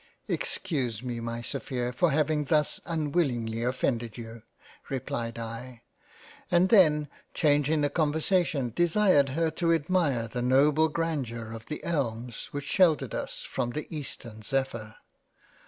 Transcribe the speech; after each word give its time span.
"Excuse 0.27 1.03
me 1.03 1.19
my 1.19 1.43
Sophia 1.43 1.93
for 1.93 2.09
having 2.09 2.45
thus 2.45 2.81
unwillingly 2.87 3.61
offended 3.61 4.17
you 4.17 4.41
—"replied 4.89 5.37
I— 5.37 5.83
and 6.49 6.69
then 6.69 7.07
changing 7.35 7.81
the 7.81 7.89
con 7.91 8.11
versation, 8.11 8.73
desired 8.73 9.29
her 9.29 9.51
to 9.51 9.71
admire 9.71 10.27
the 10.27 10.41
noble 10.41 10.87
Grandeur 10.89 11.51
of 11.53 11.67
the 11.67 11.83
Elms 11.83 12.47
which 12.49 12.65
sheltered 12.65 13.13
us 13.13 13.43
from 13.43 13.73
the 13.73 13.85
Eastern 13.95 14.41
Zephyr. 14.41 14.95